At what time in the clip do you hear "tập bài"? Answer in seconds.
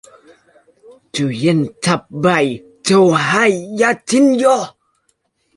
1.81-2.59